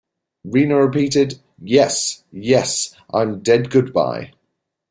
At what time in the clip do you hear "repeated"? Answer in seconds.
0.79-1.39